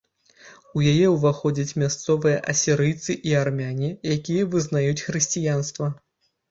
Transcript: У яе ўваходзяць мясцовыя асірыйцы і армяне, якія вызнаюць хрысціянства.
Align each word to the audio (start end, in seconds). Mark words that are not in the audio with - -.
У 0.79 0.85
яе 0.91 1.07
ўваходзяць 1.15 1.77
мясцовыя 1.83 2.41
асірыйцы 2.55 3.19
і 3.33 3.39
армяне, 3.43 3.95
якія 4.17 4.51
вызнаюць 4.57 5.01
хрысціянства. 5.07 5.95